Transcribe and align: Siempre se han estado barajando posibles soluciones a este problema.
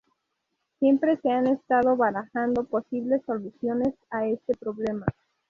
Siempre 0.79 1.17
se 1.17 1.29
han 1.29 1.45
estado 1.45 1.95
barajando 1.95 2.63
posibles 2.63 3.21
soluciones 3.23 3.93
a 4.09 4.25
este 4.25 4.55
problema. 4.55 5.05